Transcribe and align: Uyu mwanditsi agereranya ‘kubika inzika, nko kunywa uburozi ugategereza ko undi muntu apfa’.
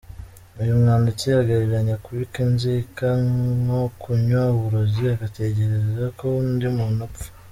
Uyu 0.61 0.73
mwanditsi 0.79 1.27
agereranya 1.41 1.95
‘kubika 2.05 2.37
inzika, 2.47 3.05
nko 3.63 3.81
kunywa 4.01 4.43
uburozi 4.55 5.01
ugategereza 5.13 6.03
ko 6.17 6.25
undi 6.41 6.67
muntu 6.77 6.99
apfa’. 7.07 7.27